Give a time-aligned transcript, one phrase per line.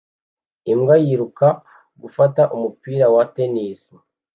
[0.71, 1.47] Imbwa yiruka
[2.01, 3.81] gufata umupira wa tennis